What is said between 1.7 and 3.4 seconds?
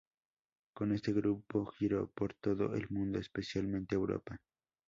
giró por todo el mundo,